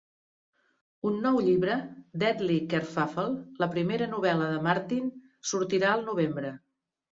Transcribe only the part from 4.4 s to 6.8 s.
de Martin, sortirà al novembre.